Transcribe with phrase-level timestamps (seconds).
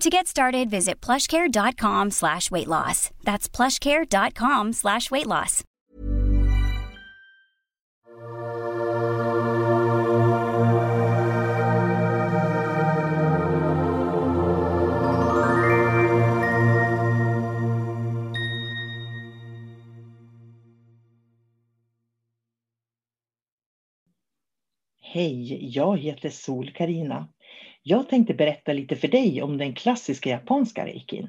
[0.00, 3.10] To get started, visit plushcare.com slash weight loss.
[3.24, 5.64] That's plushcare.com slash weight loss.
[25.16, 27.28] Hej, jag heter sol karina
[27.88, 31.28] Jag tänkte berätta lite för dig om den klassiska japanska reikin.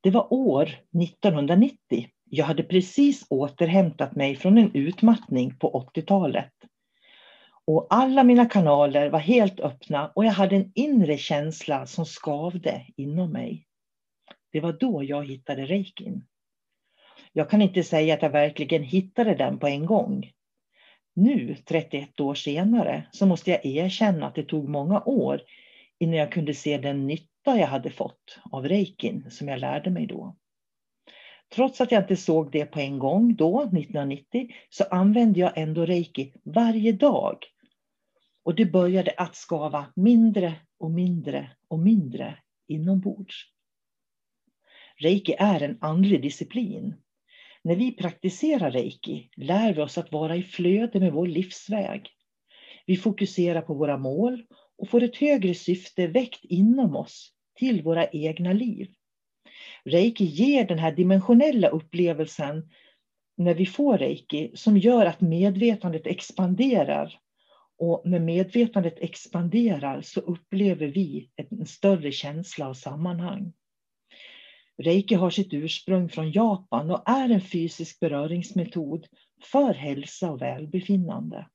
[0.00, 0.62] Det var år
[1.02, 2.08] 1990.
[2.24, 6.52] Jag hade precis återhämtat mig från en utmattning på 80-talet.
[7.64, 12.86] Och alla mina kanaler var helt öppna och jag hade en inre känsla som skavde
[12.96, 13.66] inom mig.
[14.52, 16.24] Det var då jag hittade reikin.
[17.32, 20.32] Jag kan inte säga att jag verkligen hittade den på en gång.
[21.20, 25.40] Nu, 31 år senare, så måste jag erkänna att det tog många år
[25.98, 30.06] innan jag kunde se den nytta jag hade fått av reikin som jag lärde mig
[30.06, 30.36] då.
[31.54, 35.86] Trots att jag inte såg det på en gång då, 1990, så använde jag ändå
[35.86, 37.36] reiki varje dag.
[38.42, 43.46] Och det började att skava mindre och mindre och mindre inombords.
[44.96, 46.94] Reiki är en andlig disciplin
[47.64, 52.06] när vi praktiserar reiki lär vi oss att vara i flöde med vår livsväg.
[52.86, 54.42] Vi fokuserar på våra mål
[54.78, 58.88] och får ett högre syfte väckt inom oss till våra egna liv.
[59.84, 62.68] Reiki ger den här dimensionella upplevelsen
[63.36, 67.18] när vi får reiki som gör att medvetandet expanderar.
[67.78, 73.52] Och när medvetandet expanderar så upplever vi en större känsla av sammanhang.
[74.80, 79.06] Reiki har sitt ursprung från Japan och är en fysisk beröringsmetod
[79.42, 81.46] för hälsa och välbefinnande.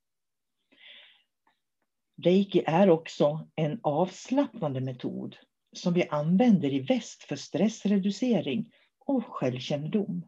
[2.23, 5.35] Reiki är också en avslappnande metod
[5.75, 8.71] som vi använder i väst för stressreducering
[9.05, 10.25] och självkännedom.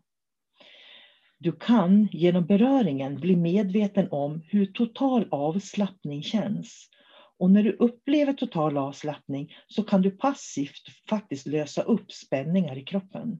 [1.39, 6.89] Du kan genom beröringen bli medveten om hur total avslappning känns
[7.39, 12.83] och när du upplever total avslappning så kan du passivt faktiskt lösa upp spänningar i
[12.83, 13.39] kroppen.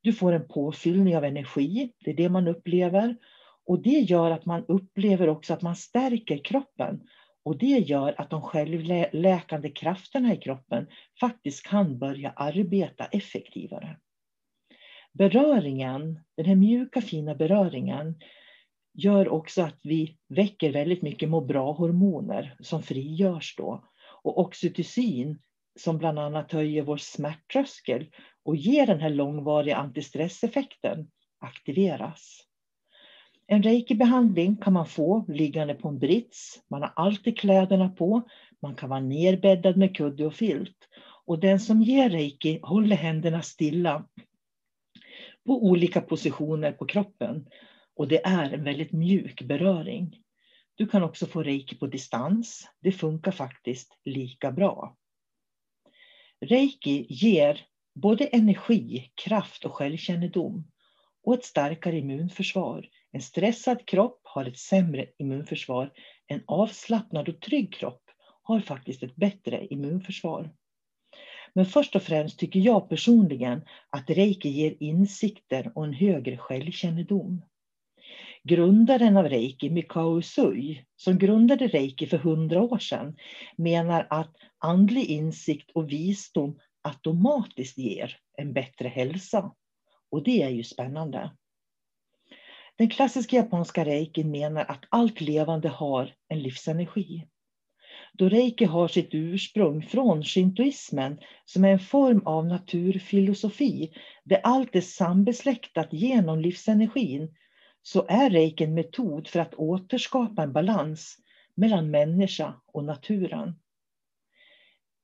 [0.00, 3.16] Du får en påfyllning av energi, det är det man upplever.
[3.66, 7.00] Och det gör att man upplever också att man stärker kroppen.
[7.42, 10.86] Och det gör att de självläkande krafterna i kroppen
[11.20, 13.96] faktiskt kan börja arbeta effektivare.
[15.12, 18.14] Beröringen, den här mjuka fina beröringen,
[18.98, 23.84] gör också att vi väcker väldigt mycket må bra-hormoner som frigörs då.
[24.22, 25.38] Och oxytocin
[25.78, 28.06] som bland annat höjer vår smärttröskel
[28.44, 31.10] och ger den här långvariga antistresseffekten
[31.40, 32.44] aktiveras.
[33.46, 36.62] En reiki-behandling kan man få liggande på en brits.
[36.70, 38.22] Man har alltid kläderna på.
[38.62, 40.88] Man kan vara nerbäddad med kudde och filt.
[41.26, 44.04] Och den som ger reiki håller händerna stilla
[45.46, 47.46] på olika positioner på kroppen
[47.98, 50.16] och det är en väldigt mjuk beröring.
[50.74, 52.68] Du kan också få reiki på distans.
[52.80, 54.96] Det funkar faktiskt lika bra.
[56.40, 60.70] Reiki ger både energi, kraft och självkännedom
[61.22, 62.88] och ett starkare immunförsvar.
[63.12, 65.92] En stressad kropp har ett sämre immunförsvar.
[66.26, 68.02] En avslappnad och trygg kropp
[68.42, 70.50] har faktiskt ett bättre immunförsvar.
[71.54, 77.42] Men först och främst tycker jag personligen att reiki ger insikter och en högre självkännedom.
[78.44, 83.16] Grundaren av reiki, Mikao Usui, som grundade reiki för hundra år sedan,
[83.56, 89.52] menar att andlig insikt och visdom automatiskt ger en bättre hälsa.
[90.10, 91.30] Och det är ju spännande.
[92.78, 97.26] Den klassiska japanska reikin menar att allt levande har en livsenergi.
[98.12, 103.92] då reiki har sitt ursprung från shintoismen som är en form av naturfilosofi
[104.24, 107.34] där allt är sambesläktat genom livsenergin
[107.92, 111.16] så är reiki en metod för att återskapa en balans
[111.54, 113.54] mellan människa och naturen.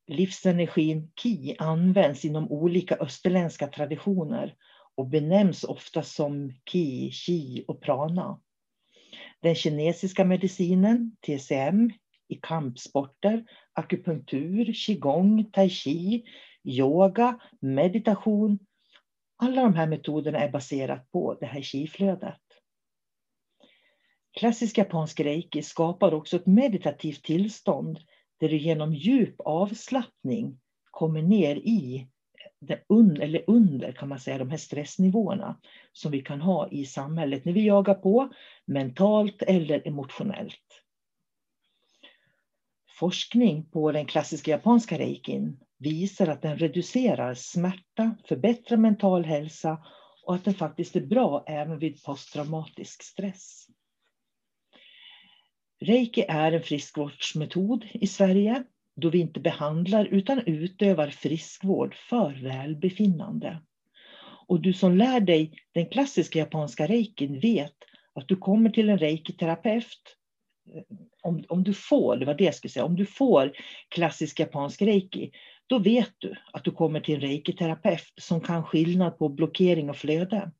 [0.06, 4.54] Livsenergin ki används inom olika österländska traditioner
[4.94, 8.40] och benämns ofta som ki, chi och prana.
[9.40, 11.90] Den kinesiska medicinen, TCM,
[12.28, 16.24] i kampsporter, akupunktur, qigong, tai chi,
[16.64, 18.58] yoga, meditation.
[19.36, 22.43] Alla de här metoderna är baserat på det här qi-flödet.
[24.38, 27.98] Klassisk japansk reiki skapar också ett meditativt tillstånd
[28.40, 30.60] där du genom djup avslappning
[30.90, 32.08] kommer ner i
[33.20, 35.60] eller under kan man säga, de här stressnivåerna
[35.92, 38.28] som vi kan ha i samhället när vi jagar på
[38.66, 40.82] mentalt eller emotionellt.
[42.98, 49.84] Forskning på den klassiska japanska reikin visar att den reducerar smärta, förbättrar mental hälsa
[50.26, 53.63] och att den faktiskt är bra även vid posttraumatisk stress.
[55.84, 58.64] Reiki är en friskvårdsmetod i Sverige
[58.96, 63.62] då vi inte behandlar utan utövar friskvård för välbefinnande.
[64.46, 67.74] Och du som lär dig den klassiska japanska reikin vet
[68.14, 70.16] att du kommer till en reiki-terapeut
[70.74, 70.82] eh,
[71.22, 73.52] om, om du får, det var det jag skulle säga, om du får
[73.88, 75.30] klassisk japansk reiki,
[75.66, 79.96] då vet du att du kommer till en reiki-terapeut som kan skillnad på blockering och
[79.96, 80.50] flöde.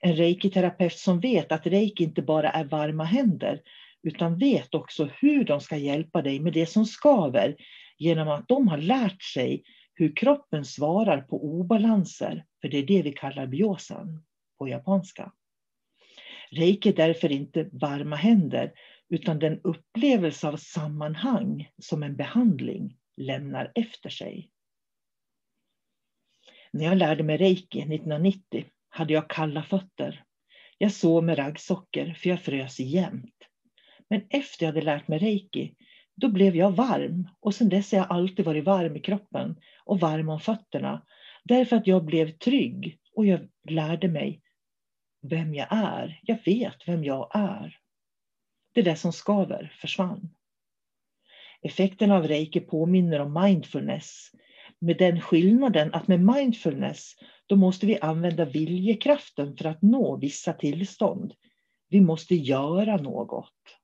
[0.00, 3.60] En reiki-terapeut som vet att reiki inte bara är varma händer,
[4.06, 7.56] utan vet också hur de ska hjälpa dig med det som skaver
[7.98, 9.62] genom att de har lärt sig
[9.94, 14.24] hur kroppen svarar på obalanser, för det är det vi kallar biosan
[14.58, 15.32] på japanska.
[16.50, 18.72] Reiki är därför inte varma händer,
[19.08, 24.50] utan den upplevelse av sammanhang som en behandling lämnar efter sig.
[26.70, 30.24] När jag lärde mig reiki 1990 hade jag kalla fötter.
[30.78, 33.34] Jag sov med raggsockor för jag frös jämt.
[34.10, 35.74] Men efter jag hade lärt mig reiki,
[36.16, 40.00] då blev jag varm och sedan dess har jag alltid varit varm i kroppen och
[40.00, 41.06] varm om fötterna.
[41.44, 44.42] Därför att jag blev trygg och jag lärde mig
[45.22, 46.20] vem jag är.
[46.22, 47.76] Jag vet vem jag är.
[48.74, 50.30] Det där som skaver försvann.
[51.62, 54.30] Effekten av reiki påminner om mindfulness
[54.78, 57.14] med den skillnaden att med mindfulness
[57.46, 61.34] då måste vi använda viljekraften för att nå vissa tillstånd.
[61.88, 63.75] Vi måste göra något.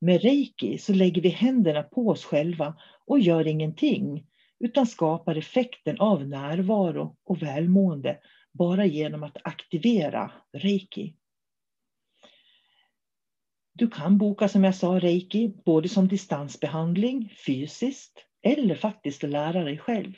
[0.00, 2.76] Med reiki så lägger vi händerna på oss själva
[3.06, 4.26] och gör ingenting
[4.58, 8.18] utan skapar effekten av närvaro och välmående
[8.52, 11.14] bara genom att aktivera reiki.
[13.72, 19.78] Du kan boka som jag sa reiki både som distansbehandling fysiskt eller faktiskt lära dig
[19.78, 20.12] själv.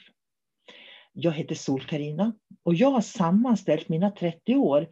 [1.13, 2.33] Jag heter sol karina
[2.63, 4.89] och jag har sammanställt mina 30 år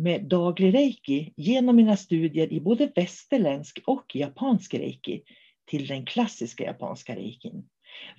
[0.00, 5.22] med daglig reiki genom mina studier i både västerländsk och japansk reiki
[5.66, 7.68] till den klassiska japanska reikin.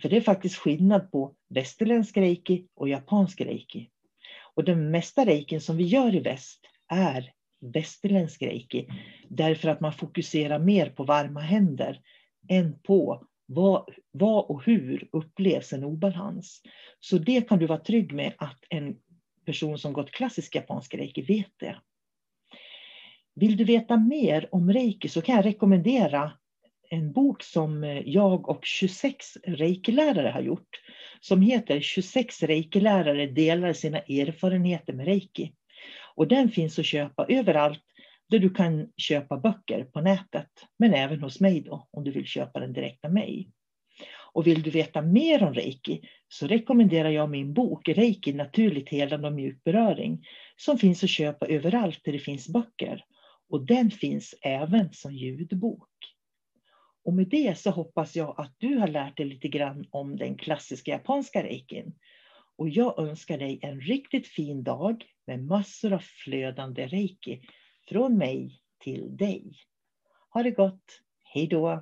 [0.01, 3.89] För det är faktiskt skillnad på västerländsk reiki och japansk reiki.
[4.55, 7.31] Och den mesta reikin som vi gör i väst är
[7.73, 8.87] västerländsk reiki.
[9.29, 12.01] Därför att man fokuserar mer på varma händer
[12.49, 16.61] än på vad, vad och hur upplevs en obalans.
[16.99, 18.95] Så det kan du vara trygg med att en
[19.45, 21.75] person som gått klassisk japansk reiki vet det.
[23.35, 26.31] Vill du veta mer om reiki så kan jag rekommendera
[26.89, 30.81] en bok som eh, jag och 26 reikilärare har gjort.
[31.19, 35.53] Som heter 26 reikilärare delar sina erfarenheter med reiki.
[36.15, 37.83] Och den finns att köpa överallt
[38.29, 40.49] där du kan köpa böcker på nätet.
[40.77, 43.49] Men även hos mig då, om du vill köpa den direkt av mig.
[44.33, 49.27] Och vill du veta mer om reiki så rekommenderar jag min bok Reiki naturligt helande
[49.27, 53.05] och mjuk beröring som finns att köpa överallt där det finns böcker.
[53.49, 55.89] Och den finns även som ljudbok.
[57.03, 60.37] Och med det så hoppas jag att du har lärt dig lite grann om den
[60.37, 61.93] klassiska japanska reikin.
[62.55, 67.41] Och jag önskar dig en riktigt fin dag med massor av flödande reiki
[67.89, 69.53] från mig till dig.
[70.29, 71.01] Ha det gott.
[71.23, 71.81] Hej då!